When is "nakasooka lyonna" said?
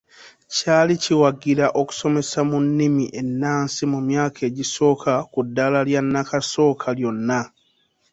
6.11-7.41